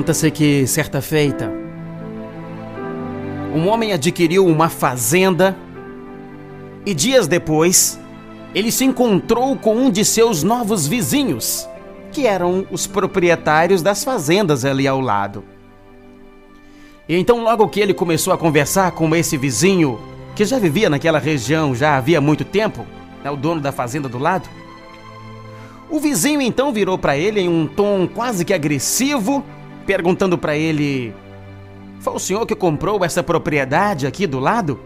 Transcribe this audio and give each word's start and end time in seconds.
Conta-se 0.00 0.30
que, 0.30 0.66
certa 0.66 1.02
feita, 1.02 1.52
um 3.54 3.68
homem 3.68 3.92
adquiriu 3.92 4.46
uma 4.46 4.70
fazenda 4.70 5.54
e 6.86 6.94
dias 6.94 7.28
depois 7.28 8.00
ele 8.54 8.72
se 8.72 8.82
encontrou 8.82 9.54
com 9.56 9.76
um 9.76 9.90
de 9.90 10.02
seus 10.02 10.42
novos 10.42 10.86
vizinhos, 10.86 11.68
que 12.10 12.26
eram 12.26 12.66
os 12.70 12.86
proprietários 12.86 13.82
das 13.82 14.02
fazendas 14.02 14.64
ali 14.64 14.88
ao 14.88 15.02
lado. 15.02 15.44
E 17.06 17.14
então, 17.14 17.42
logo 17.42 17.68
que 17.68 17.78
ele 17.78 17.92
começou 17.92 18.32
a 18.32 18.38
conversar 18.38 18.92
com 18.92 19.14
esse 19.14 19.36
vizinho, 19.36 20.00
que 20.34 20.46
já 20.46 20.58
vivia 20.58 20.88
naquela 20.88 21.18
região 21.18 21.74
já 21.74 21.98
havia 21.98 22.22
muito 22.22 22.42
tempo, 22.42 22.86
né, 23.22 23.30
o 23.30 23.36
dono 23.36 23.60
da 23.60 23.70
fazenda 23.70 24.08
do 24.08 24.16
lado, 24.16 24.48
o 25.90 26.00
vizinho 26.00 26.40
então 26.40 26.72
virou 26.72 26.96
para 26.96 27.18
ele 27.18 27.40
em 27.40 27.50
um 27.50 27.66
tom 27.66 28.08
quase 28.08 28.46
que 28.46 28.54
agressivo, 28.54 29.44
perguntando 29.86 30.38
para 30.38 30.56
ele: 30.56 31.14
Foi 32.00 32.14
o 32.14 32.18
senhor 32.18 32.46
que 32.46 32.54
comprou 32.54 33.04
essa 33.04 33.22
propriedade 33.22 34.06
aqui 34.06 34.26
do 34.26 34.38
lado? 34.38 34.80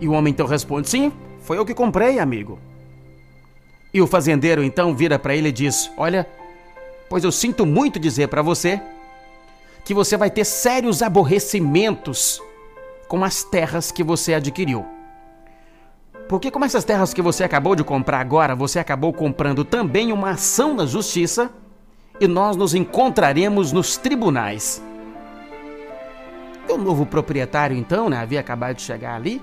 E 0.00 0.08
o 0.08 0.12
homem 0.12 0.30
então 0.30 0.46
responde: 0.46 0.88
Sim, 0.88 1.12
foi 1.40 1.58
eu 1.58 1.64
que 1.64 1.74
comprei, 1.74 2.18
amigo. 2.18 2.58
E 3.92 4.02
o 4.02 4.06
fazendeiro 4.06 4.62
então 4.62 4.94
vira 4.94 5.18
para 5.18 5.34
ele 5.34 5.48
e 5.48 5.52
diz: 5.52 5.90
Olha, 5.96 6.28
pois 7.08 7.24
eu 7.24 7.32
sinto 7.32 7.64
muito 7.64 7.98
dizer 7.98 8.28
para 8.28 8.42
você 8.42 8.80
que 9.84 9.94
você 9.94 10.16
vai 10.16 10.30
ter 10.30 10.44
sérios 10.44 11.02
aborrecimentos 11.02 12.42
com 13.08 13.24
as 13.24 13.44
terras 13.44 13.92
que 13.92 14.02
você 14.02 14.34
adquiriu. 14.34 14.84
Porque 16.28 16.50
como 16.50 16.64
essas 16.64 16.84
terras 16.84 17.14
que 17.14 17.22
você 17.22 17.44
acabou 17.44 17.76
de 17.76 17.84
comprar 17.84 18.18
agora, 18.18 18.56
você 18.56 18.80
acabou 18.80 19.12
comprando 19.12 19.64
também 19.64 20.12
uma 20.12 20.30
ação 20.30 20.74
na 20.74 20.84
justiça 20.84 21.52
e 22.20 22.26
nós 22.26 22.56
nos 22.56 22.74
encontraremos 22.74 23.72
nos 23.72 23.96
tribunais. 23.96 24.82
O 26.68 26.76
novo 26.76 27.06
proprietário 27.06 27.76
então, 27.76 28.08
né, 28.08 28.18
havia 28.18 28.40
acabado 28.40 28.76
de 28.76 28.82
chegar 28.82 29.14
ali, 29.14 29.40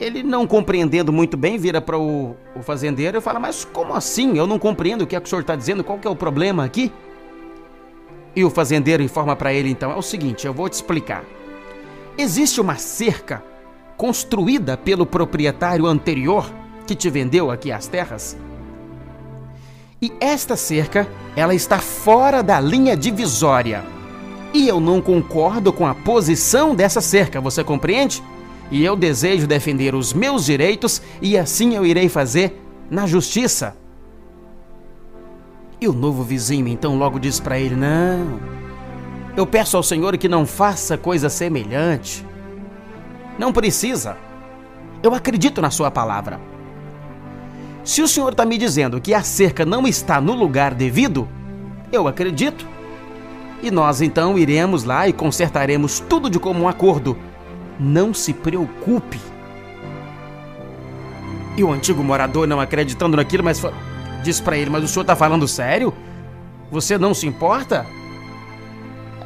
ele 0.00 0.22
não 0.22 0.46
compreendendo 0.46 1.12
muito 1.12 1.36
bem, 1.36 1.58
vira 1.58 1.80
para 1.80 1.98
o, 1.98 2.34
o, 2.56 2.62
fazendeiro 2.62 3.18
e 3.18 3.20
fala: 3.20 3.38
Mas 3.38 3.64
como 3.66 3.94
assim? 3.94 4.36
Eu 4.36 4.46
não 4.46 4.58
compreendo 4.58 5.04
o 5.04 5.06
que, 5.06 5.14
é 5.14 5.20
que 5.20 5.26
o 5.26 5.28
senhor 5.28 5.42
está 5.42 5.54
dizendo, 5.54 5.84
qual 5.84 5.98
que 5.98 6.08
é 6.08 6.10
o 6.10 6.16
problema 6.16 6.64
aqui? 6.64 6.90
E 8.34 8.42
o 8.42 8.50
fazendeiro 8.50 9.02
informa 9.02 9.36
para 9.36 9.52
ele 9.52 9.68
então: 9.68 9.92
É 9.92 9.96
o 9.96 10.02
seguinte, 10.02 10.46
eu 10.46 10.54
vou 10.54 10.68
te 10.68 10.72
explicar. 10.72 11.22
Existe 12.16 12.60
uma 12.60 12.76
cerca 12.76 13.44
construída 13.96 14.76
pelo 14.76 15.04
proprietário 15.04 15.86
anterior 15.86 16.50
que 16.86 16.94
te 16.94 17.10
vendeu 17.10 17.50
aqui 17.50 17.70
as 17.70 17.86
terras. 17.86 18.36
E 20.02 20.10
esta 20.18 20.56
cerca, 20.56 21.06
ela 21.36 21.54
está 21.54 21.78
fora 21.78 22.42
da 22.42 22.58
linha 22.58 22.96
divisória. 22.96 23.84
E 24.54 24.66
eu 24.66 24.80
não 24.80 25.00
concordo 25.00 25.72
com 25.72 25.86
a 25.86 25.94
posição 25.94 26.74
dessa 26.74 27.02
cerca, 27.02 27.40
você 27.40 27.62
compreende? 27.62 28.22
E 28.70 28.82
eu 28.84 28.96
desejo 28.96 29.46
defender 29.46 29.94
os 29.94 30.12
meus 30.12 30.44
direitos 30.44 31.02
e 31.20 31.36
assim 31.36 31.74
eu 31.74 31.84
irei 31.84 32.08
fazer 32.08 32.60
na 32.90 33.06
justiça. 33.06 33.76
E 35.80 35.86
o 35.86 35.92
novo 35.92 36.22
vizinho 36.22 36.68
então 36.68 36.96
logo 36.96 37.18
diz 37.18 37.38
para 37.38 37.58
ele: 37.58 37.76
Não, 37.76 38.40
eu 39.36 39.46
peço 39.46 39.76
ao 39.76 39.82
Senhor 39.82 40.16
que 40.16 40.28
não 40.28 40.46
faça 40.46 40.96
coisa 40.96 41.28
semelhante. 41.28 42.26
Não 43.38 43.52
precisa. 43.52 44.16
Eu 45.02 45.14
acredito 45.14 45.60
na 45.60 45.70
Sua 45.70 45.90
palavra. 45.90 46.49
Se 47.84 48.02
o 48.02 48.08
Senhor 48.08 48.32
está 48.32 48.44
me 48.44 48.58
dizendo 48.58 49.00
que 49.00 49.14
a 49.14 49.22
cerca 49.22 49.64
não 49.64 49.86
está 49.86 50.20
no 50.20 50.34
lugar 50.34 50.74
devido, 50.74 51.28
eu 51.92 52.06
acredito. 52.06 52.66
E 53.62 53.70
nós 53.70 54.00
então 54.00 54.38
iremos 54.38 54.84
lá 54.84 55.08
e 55.08 55.12
consertaremos 55.12 56.00
tudo 56.00 56.30
de 56.30 56.38
comum 56.38 56.68
acordo. 56.68 57.16
Não 57.78 58.12
se 58.12 58.32
preocupe. 58.32 59.20
E 61.56 61.64
o 61.64 61.72
antigo 61.72 62.02
morador, 62.02 62.46
não 62.46 62.60
acreditando 62.60 63.16
naquilo, 63.16 63.44
mas 63.44 63.62
disse 64.22 64.42
para 64.42 64.56
ele: 64.56 64.70
Mas 64.70 64.84
o 64.84 64.88
senhor 64.88 65.02
está 65.02 65.16
falando 65.16 65.48
sério? 65.48 65.92
Você 66.70 66.96
não 66.96 67.12
se 67.12 67.26
importa? 67.26 67.86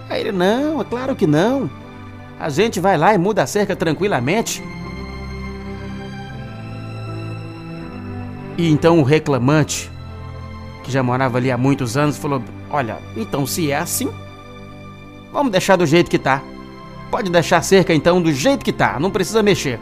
Aí 0.08 0.20
ele: 0.20 0.32
Não, 0.32 0.80
é 0.80 0.84
claro 0.84 1.14
que 1.14 1.26
não. 1.26 1.70
A 2.38 2.48
gente 2.48 2.80
vai 2.80 2.96
lá 2.96 3.14
e 3.14 3.18
muda 3.18 3.42
a 3.42 3.46
cerca 3.46 3.76
tranquilamente. 3.76 4.62
E 8.56 8.70
então 8.70 9.00
o 9.00 9.02
reclamante, 9.02 9.90
que 10.82 10.92
já 10.92 11.02
morava 11.02 11.38
ali 11.38 11.50
há 11.50 11.58
muitos 11.58 11.96
anos, 11.96 12.16
falou: 12.16 12.42
Olha, 12.70 12.98
então 13.16 13.46
se 13.46 13.70
é 13.70 13.76
assim, 13.76 14.10
vamos 15.32 15.50
deixar 15.50 15.76
do 15.76 15.86
jeito 15.86 16.10
que 16.10 16.18
tá. 16.18 16.42
Pode 17.10 17.30
deixar 17.30 17.58
a 17.58 17.62
cerca 17.62 17.94
então 17.94 18.20
do 18.20 18.32
jeito 18.32 18.64
que 18.64 18.72
tá, 18.72 18.98
não 18.98 19.10
precisa 19.10 19.42
mexer. 19.42 19.78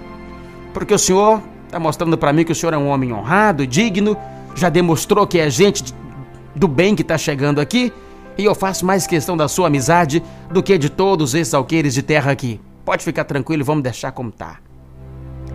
Porque 0.75 0.93
o 0.93 0.99
senhor 0.99 1.43
está 1.65 1.79
mostrando 1.79 2.17
para 2.19 2.33
mim 2.33 2.45
que 2.45 2.53
o 2.53 2.55
senhor 2.55 2.75
é 2.75 2.79
um 2.79 2.89
homem 2.89 3.13
honrado, 3.13 3.67
digno, 3.67 4.17
já 4.55 4.69
demonstrou 4.69 5.27
que 5.27 5.39
é 5.39 5.49
gente 5.49 5.95
do 6.55 6.69
bem 6.69 6.95
que 6.95 7.03
está 7.03 7.17
chegando 7.17 7.61
aqui 7.61 7.93
e 8.37 8.45
eu 8.45 8.55
faço 8.55 8.85
mais 8.85 9.07
questão 9.07 9.37
da 9.37 9.49
sua 9.49 9.67
amizade 9.67 10.23
do 10.51 10.63
que 10.63 10.77
de 10.79 10.89
todos 10.89 11.35
esses 11.35 11.53
alqueires 11.55 11.95
de 11.95 12.03
terra 12.03 12.31
aqui. 12.31 12.61
Pode 12.85 13.05
ficar 13.05 13.25
tranquilo, 13.25 13.65
vamos 13.65 13.83
deixar 13.83 14.13
como 14.13 14.31
tá. 14.31 14.59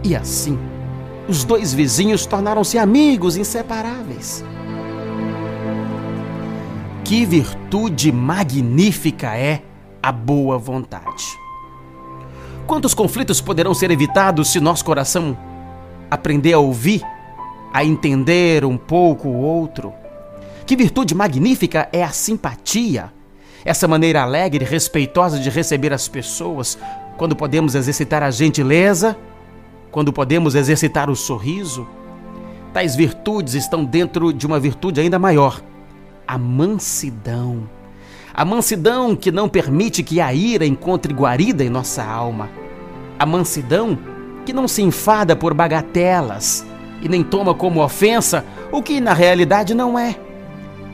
E 0.04 0.16
assim, 0.16 0.58
os 1.28 1.44
dois 1.44 1.74
vizinhos 1.74 2.26
tornaram-se 2.26 2.78
amigos 2.78 3.36
inseparáveis. 3.36 4.44
Que 7.04 7.26
virtude 7.26 8.12
magnífica 8.12 9.36
é 9.36 9.62
a 10.02 10.12
boa 10.12 10.58
vontade. 10.58 11.26
Quantos 12.66 12.94
conflitos 12.94 13.40
poderão 13.40 13.74
ser 13.74 13.92
evitados 13.92 14.52
se 14.52 14.60
nosso 14.60 14.84
coração 14.84 15.38
aprender 16.10 16.54
a 16.54 16.60
ouvir, 16.60 17.02
a 17.74 17.84
entender 17.84 18.66
um 18.66 18.78
pouco 18.78 19.28
o 19.30 19.38
outro? 19.38 19.94
Que 20.66 20.76
virtude 20.76 21.16
magnífica 21.16 21.88
é 21.94 22.04
a 22.04 22.10
simpatia, 22.10 23.14
essa 23.64 23.88
maneira 23.88 24.22
alegre 24.22 24.66
e 24.66 24.68
respeitosa 24.68 25.40
de 25.40 25.50
receber 25.50 25.94
as 25.94 26.10
pessoas, 26.10 26.78
quando 27.18 27.36
podemos 27.36 27.74
exercitar 27.74 28.22
a 28.22 28.32
gentileza, 28.32 29.16
quando 29.98 30.14
podemos 30.14 30.54
exercitar 30.54 31.10
o 31.10 31.16
sorriso. 31.16 31.88
Tais 32.72 32.96
virtudes 32.96 33.56
estão 33.56 33.84
dentro 33.84 34.32
de 34.32 34.46
uma 34.46 34.60
virtude 34.60 35.02
ainda 35.02 35.18
maior, 35.18 35.60
a 36.28 36.38
mansidão. 36.38 37.68
A 38.32 38.46
mansidão 38.46 39.16
que 39.16 39.32
não 39.32 39.50
permite 39.50 40.04
que 40.04 40.22
a 40.22 40.32
ira 40.32 40.68
encontre 40.68 41.12
guarida 41.12 41.64
em 41.64 41.70
nossa 41.72 42.04
alma. 42.04 42.48
A 43.18 43.26
mansidão 43.26 43.98
que 44.46 44.54
não 44.54 44.68
se 44.68 44.84
enfada 44.84 45.36
por 45.36 45.56
bagatelas 45.56 46.64
e 47.02 47.10
nem 47.10 47.24
toma 47.24 47.56
como 47.56 47.84
ofensa 47.84 48.46
o 48.72 48.84
que 48.84 49.02
na 49.02 49.14
realidade 49.14 49.74
não 49.74 49.98
é 49.98 50.16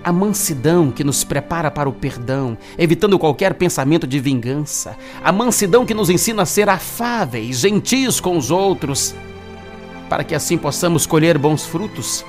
a 0.04 0.12
mansidão 0.12 0.92
que 0.92 1.04
nos 1.04 1.24
prepara 1.24 1.72
para 1.72 1.88
o 1.88 1.94
perdão, 1.94 2.58
evitando 2.78 3.18
qualquer 3.18 3.54
pensamento 3.54 4.06
de 4.06 4.20
vingança, 4.20 4.98
a 5.24 5.32
mansidão 5.32 5.86
que 5.86 5.94
nos 5.94 6.10
ensina 6.10 6.42
a 6.42 6.46
ser 6.46 6.68
afáveis, 6.68 7.60
gentis 7.60 8.20
com 8.20 8.38
os 8.38 8.52
outros, 8.52 9.16
para 10.10 10.24
que 10.24 10.36
assim 10.36 10.58
possamos 10.58 11.06
colher 11.06 11.38
bons 11.38 11.66
frutos. 11.66 12.26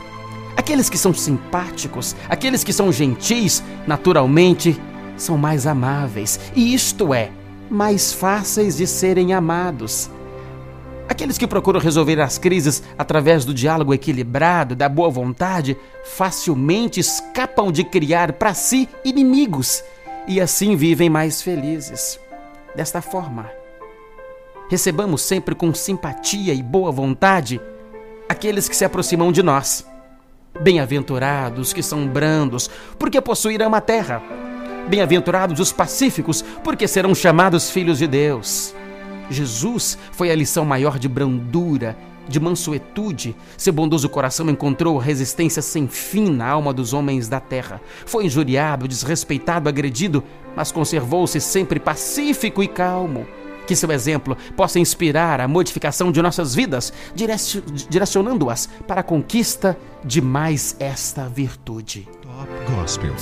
Aqueles 0.57 0.89
que 0.89 0.97
são 0.97 1.13
simpáticos, 1.13 2.15
aqueles 2.29 2.63
que 2.63 2.73
são 2.73 2.93
gentis, 2.93 3.63
naturalmente 3.87 4.81
são 5.17 5.37
mais 5.37 5.67
amáveis, 5.67 6.39
e 6.55 6.75
isto 6.75 7.13
é, 7.13 7.31
mais 7.69 8.13
fáceis 8.13 8.77
de 8.77 8.87
serem 8.87 9.33
amados. 9.33 10.09
Aqueles 11.15 11.39
que 11.39 11.47
procuram 11.47 11.79
resolver 11.79 12.21
as 12.21 12.39
crises 12.39 12.83
através 12.99 13.45
do 13.45 13.55
diálogo 13.55 13.95
equilibrado, 13.95 14.75
da 14.75 14.89
boa 14.89 15.09
vontade, 15.09 15.77
facilmente 16.03 16.99
escapam 16.99 17.71
de 17.71 17.85
criar 17.85 18.33
para 18.33 18.53
si 18.53 18.89
inimigos 19.05 19.85
e 20.27 20.41
assim 20.41 20.75
vivem 20.75 21.09
mais 21.09 21.41
felizes. 21.41 22.19
Desta 22.75 23.01
forma, 23.01 23.49
recebamos 24.69 25.23
sempre 25.23 25.55
com 25.55 25.73
simpatia 25.73 26.53
e 26.53 26.61
boa 26.61 26.91
vontade 26.91 27.61
aqueles 28.29 28.69
que 28.69 28.75
se 28.75 28.85
aproximam 28.85 29.31
de 29.31 29.41
nós. 29.41 29.87
Bem-aventurados 30.63 31.73
que 31.73 31.81
são 31.81 32.09
brandos, 32.09 32.69
porque 32.99 33.21
possuirão 33.21 33.73
a 33.73 33.81
terra. 33.81 34.21
Bem-aventurados 34.89 35.61
os 35.61 35.71
pacíficos, 35.71 36.43
porque 36.65 36.89
serão 36.89 37.15
chamados 37.15 37.71
filhos 37.71 37.99
de 37.99 38.09
Deus. 38.09 38.75
Jesus 39.31 39.99
foi 40.13 40.31
a 40.31 40.35
lição 40.35 40.65
maior 40.65 40.99
de 40.99 41.09
brandura, 41.09 41.97
de 42.29 42.41
mansuetude. 42.41 43.35
Seu 43.57 43.73
bondoso 43.73 44.09
coração 44.09 44.49
encontrou 44.49 44.99
resistência 44.99 45.63
sem 45.63 45.87
fim 45.89 46.31
na 46.31 46.47
alma 46.47 46.73
dos 46.73 46.93
homens 46.93 47.29
da 47.29 47.41
terra. 47.41 47.81
Foi 48.07 48.27
injuriado, 48.27 48.89
desrespeitado, 48.89 49.69
agredido, 49.69 50.23
mas 50.57 50.73
conservou-se 50.73 51.41
sempre 51.41 51.81
pacífico 51.81 52.63
e 52.63 52.69
calmo. 52.69 53.27
Que 53.67 53.75
seu 53.75 53.91
exemplo 53.91 54.37
possa 54.57 54.79
inspirar 54.79 55.41
a 55.41 55.49
modificação 55.49 56.13
de 56.13 56.21
nossas 56.21 56.55
vidas, 56.55 56.93
direcionando-as 57.89 58.69
para 58.87 59.01
a 59.01 59.05
conquista 59.05 59.79
de 60.05 60.21
mais 60.21 60.77
esta 60.79 61.29
virtude. 61.29 62.07
Top 62.23 62.49
Gospel. 62.75 63.15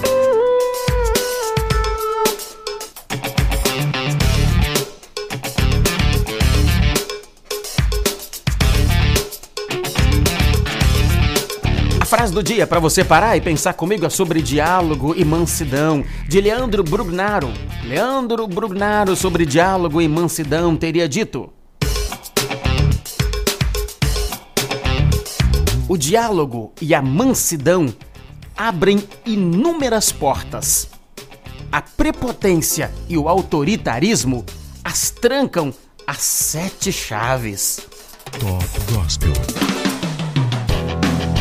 Frase 12.13 12.31
do 12.31 12.43
dia 12.43 12.67
para 12.67 12.79
você 12.79 13.03
parar 13.03 13.39
e 13.39 13.41
pensar 13.41 13.73
comigo 13.73 14.05
é 14.05 14.11
sobre 14.11 14.43
diálogo 14.43 15.15
e 15.17 15.25
mansidão, 15.25 16.05
de 16.29 16.43
Leandro 16.43 16.85
Brugnaro. 16.85 17.51
Leandro 17.85 18.47
Brugnaro 18.47 19.17
sobre 19.17 19.47
diálogo 19.47 19.99
e 19.99 20.07
mansidão 20.07 20.77
teria 20.77 21.09
dito: 21.09 21.51
O 25.89 25.97
diálogo 25.97 26.75
e 26.83 26.95
a 26.95 27.01
mansidão 27.01 27.87
abrem 28.55 29.03
inúmeras 29.25 30.13
portas. 30.13 30.91
A 31.73 31.81
prepotência 31.81 32.93
e 33.09 33.17
o 33.17 33.27
autoritarismo 33.27 34.45
as 34.85 35.09
trancam 35.09 35.73
as 36.07 36.19
sete 36.19 36.93
chaves. 36.93 37.81
Top 38.39 38.93
Gospel. 38.93 39.82